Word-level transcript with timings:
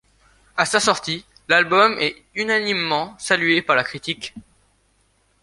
À 0.57 0.65
sa 0.65 0.79
sortie, 0.79 1.27
l'album 1.47 1.95
est 1.99 2.23
unanimement 2.33 3.15
salué 3.19 3.61
par 3.61 3.75
la 3.75 3.83
critique. 3.83 4.33